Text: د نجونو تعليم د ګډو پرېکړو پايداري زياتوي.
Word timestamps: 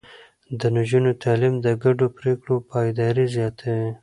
د 0.59 0.61
نجونو 0.75 1.11
تعليم 1.23 1.55
د 1.65 1.67
ګډو 1.83 2.07
پرېکړو 2.17 2.55
پايداري 2.69 3.25
زياتوي. 3.35 3.89